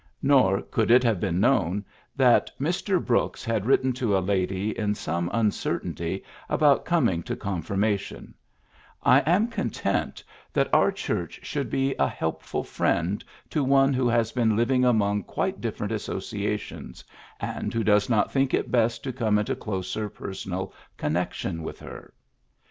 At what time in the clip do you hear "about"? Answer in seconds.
6.49-6.85